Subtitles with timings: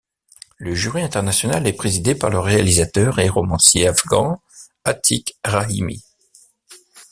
[0.57, 4.41] Le jury international est présidé par le réalisateur et romancier afghan
[4.83, 6.03] Atiq Rahimi.